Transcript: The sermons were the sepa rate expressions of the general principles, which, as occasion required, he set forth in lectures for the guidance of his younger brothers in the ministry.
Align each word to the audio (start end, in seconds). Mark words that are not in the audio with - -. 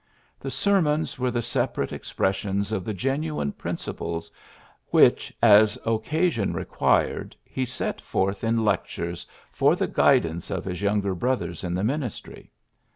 The 0.39 0.49
sermons 0.49 1.19
were 1.19 1.29
the 1.29 1.41
sepa 1.43 1.77
rate 1.77 1.93
expressions 1.93 2.71
of 2.71 2.83
the 2.85 2.93
general 3.07 3.51
principles, 3.51 4.31
which, 4.87 5.31
as 5.43 5.77
occasion 5.85 6.53
required, 6.53 7.35
he 7.45 7.65
set 7.65 8.01
forth 8.01 8.43
in 8.43 8.65
lectures 8.65 9.27
for 9.51 9.75
the 9.75 9.87
guidance 9.87 10.49
of 10.49 10.65
his 10.65 10.81
younger 10.81 11.13
brothers 11.13 11.63
in 11.63 11.75
the 11.75 11.83
ministry. 11.83 12.49